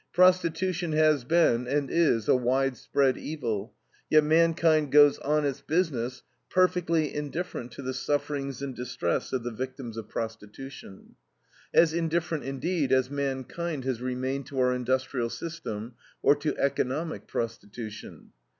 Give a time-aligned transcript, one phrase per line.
[0.13, 3.71] Prostitution has been, and is, a widespread evil,
[4.09, 9.51] yet mankind goes on its business, perfectly indifferent to the sufferings and distress of the
[9.51, 11.13] victims of prostitution.
[11.71, 15.93] As indifferent, indeed, as mankind has remained to our industrial system,
[16.23, 18.31] or to economic prostitution.